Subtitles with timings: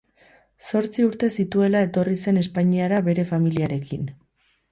[0.69, 4.09] Zortzi urte zituela etorri zen Espainiara bere familiarekin.